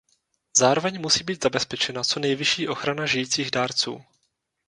[0.57, 4.03] Zároveň musí být zabezpečena co nejvyšší ochrana žijících dárců.